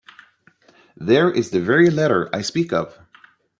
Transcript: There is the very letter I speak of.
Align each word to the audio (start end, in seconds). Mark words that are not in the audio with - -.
There 0.97 1.29
is 1.29 1.51
the 1.51 1.61
very 1.61 1.91
letter 1.91 2.27
I 2.33 2.41
speak 2.41 2.73
of. 2.73 2.97